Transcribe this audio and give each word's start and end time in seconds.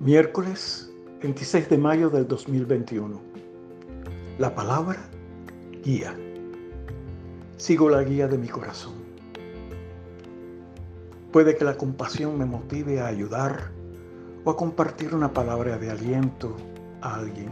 Miércoles 0.00 0.88
26 1.22 1.70
de 1.70 1.76
mayo 1.76 2.08
del 2.08 2.28
2021. 2.28 3.20
La 4.38 4.54
palabra 4.54 4.96
guía. 5.82 6.14
Sigo 7.56 7.90
la 7.90 8.04
guía 8.04 8.28
de 8.28 8.38
mi 8.38 8.46
corazón. 8.46 8.94
Puede 11.32 11.56
que 11.56 11.64
la 11.64 11.76
compasión 11.76 12.38
me 12.38 12.44
motive 12.44 13.00
a 13.00 13.08
ayudar 13.08 13.72
o 14.44 14.50
a 14.50 14.56
compartir 14.56 15.16
una 15.16 15.32
palabra 15.32 15.76
de 15.78 15.90
aliento 15.90 16.54
a 17.00 17.16
alguien. 17.16 17.50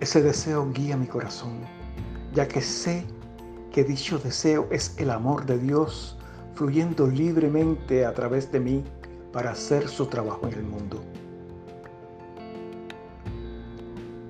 Ese 0.00 0.22
deseo 0.22 0.72
guía 0.72 0.96
mi 0.96 1.06
corazón, 1.06 1.60
ya 2.32 2.48
que 2.48 2.62
sé 2.62 3.04
que 3.70 3.84
dicho 3.84 4.18
deseo 4.18 4.66
es 4.70 4.94
el 4.96 5.10
amor 5.10 5.44
de 5.44 5.58
Dios 5.58 6.16
fluyendo 6.54 7.06
libremente 7.06 8.06
a 8.06 8.14
través 8.14 8.50
de 8.50 8.60
mí 8.60 8.84
para 9.36 9.50
hacer 9.50 9.86
su 9.86 10.06
trabajo 10.06 10.48
en 10.48 10.54
el 10.54 10.62
mundo. 10.62 11.04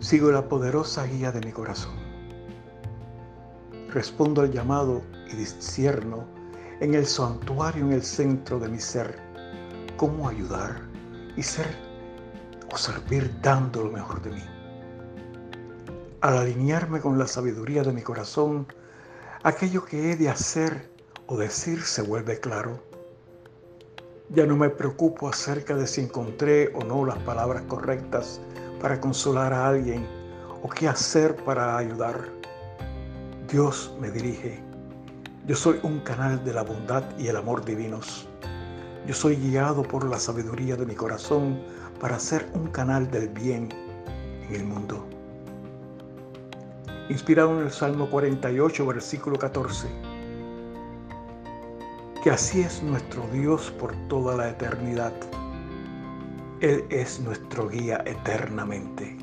Sigo 0.01 0.33
la 0.33 0.48
poderosa 0.48 1.06
guía 1.06 1.30
de 1.30 1.47
mi 1.47 1.52
corazón. 1.52 1.95
Respondo 3.91 4.41
al 4.41 4.50
llamado 4.50 5.02
y 5.33 5.37
discierno 5.37 6.24
en 6.80 6.95
el 6.95 7.06
santuario 7.06 7.84
en 7.84 7.92
el 7.92 8.02
centro 8.02 8.59
de 8.59 8.69
mi 8.69 8.80
ser 8.80 9.16
cómo 9.97 10.28
ayudar 10.28 10.74
y 11.36 11.42
ser 11.45 11.69
o 12.73 12.77
servir 12.77 13.33
dando 13.42 13.84
lo 13.84 13.92
mejor 13.92 14.20
de 14.23 14.30
mí. 14.30 14.42
Al 16.20 16.36
alinearme 16.36 16.98
con 16.98 17.16
la 17.16 17.28
sabiduría 17.28 17.84
de 17.84 17.92
mi 17.92 18.02
corazón, 18.02 18.66
aquello 19.45 19.84
que 19.84 20.11
he 20.11 20.16
de 20.16 20.30
hacer 20.30 20.91
o 21.28 21.36
decir 21.36 21.83
se 21.83 22.02
vuelve 22.02 22.41
claro. 22.41 22.95
Ya 24.30 24.44
no 24.46 24.56
me 24.56 24.69
preocupo 24.69 25.28
acerca 25.28 25.77
de 25.77 25.86
si 25.86 26.00
encontré 26.00 26.72
o 26.74 26.84
no 26.84 27.05
las 27.05 27.19
palabras 27.19 27.62
correctas 27.69 28.41
para 28.80 29.00
consolar 29.00 29.52
a 29.52 29.68
alguien 29.68 30.06
o 30.62 30.68
qué 30.68 30.88
hacer 30.88 31.36
para 31.36 31.78
ayudar. 31.78 32.28
Dios 33.50 33.94
me 34.00 34.10
dirige. 34.10 34.60
Yo 35.46 35.55
soy 35.55 35.78
un 35.83 36.00
canal 36.00 36.44
de 36.44 36.52
la 36.52 36.62
bondad 36.62 37.05
y 37.18 37.28
el 37.28 37.36
amor 37.36 37.64
divinos. 37.64 38.28
Yo 39.06 39.14
soy 39.14 39.36
guiado 39.36 39.83
por 39.83 40.05
la 40.05 40.18
sabiduría 40.18 40.77
de 40.77 40.86
mi 40.86 40.94
corazón 40.94 41.61
para 42.00 42.18
ser 42.18 42.48
un 42.55 42.66
canal 42.68 43.08
del 43.11 43.28
bien 43.28 43.68
en 44.48 44.55
el 44.55 44.64
mundo 44.64 45.06
inspirado 47.08 47.58
en 47.58 47.66
el 47.66 47.72
Salmo 47.72 48.08
48, 48.11 48.86
versículo 48.86 49.38
14. 49.38 50.16
Que 52.27 52.32
así 52.32 52.62
es 52.62 52.82
nuestro 52.82 53.24
Dios 53.28 53.70
por 53.78 53.94
toda 54.08 54.36
la 54.36 54.50
eternidad. 54.50 55.12
Él 56.60 56.84
es 56.91 57.20
nuestro 57.20 57.68
guía 57.68 58.02
eternamente. 58.05 59.16